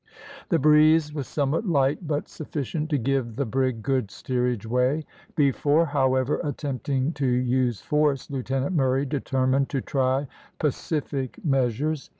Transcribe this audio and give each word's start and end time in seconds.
The 0.49 0.57
breeze 0.57 1.13
was 1.13 1.27
somewhat 1.27 1.67
light, 1.67 2.07
but 2.07 2.27
sufficient 2.27 2.89
to 2.89 2.97
give 2.97 3.35
the 3.35 3.45
brig 3.45 3.83
good 3.83 4.09
steerage 4.09 4.65
way. 4.65 5.05
Before, 5.35 5.85
however, 5.85 6.41
attempting 6.43 7.13
to 7.13 7.27
use 7.27 7.81
force, 7.81 8.27
Lieutenant 8.31 8.75
Murray 8.75 9.05
determined 9.05 9.69
to 9.69 9.81
try 9.81 10.25
pacific 10.57 11.39
measures. 11.45 12.09